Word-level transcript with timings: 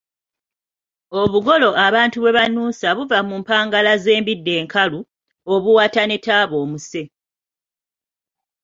"Obugolo 1.21 1.69
abantu 1.85 2.17
bwe 2.19 2.35
banuusa 2.37 2.87
buva 2.97 3.19
mu 3.27 3.35
mpagala 3.41 3.91
z’embidde 4.03 4.51
enkalu, 4.61 4.99
mu 5.47 5.55
buwata 5.63 6.01
ne 6.05 6.17
mu 6.19 6.23
taaba 6.25 6.55
omuse." 6.63 7.03